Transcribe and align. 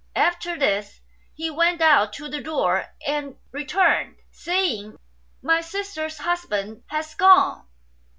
After 0.15 0.57
this 0.57 0.99
he 1.35 1.51
went 1.51 1.79
out 1.79 2.11
to 2.13 2.27
the 2.27 2.41
door 2.41 2.85
and 3.05 3.35
returned, 3.51 4.15
saving," 4.31 4.97
My 5.43 5.61
sister's 5.61 6.17
husband 6.17 6.81
has 6.87 7.13
gone. 7.13 7.67